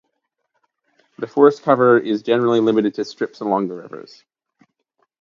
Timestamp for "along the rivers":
3.39-4.23